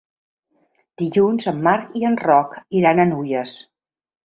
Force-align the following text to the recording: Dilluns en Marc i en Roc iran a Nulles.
Dilluns 1.01 1.51
en 1.51 1.61
Marc 1.69 1.93
i 2.01 2.09
en 2.11 2.17
Roc 2.23 2.59
iran 2.81 3.05
a 3.05 3.09
Nulles. 3.13 3.57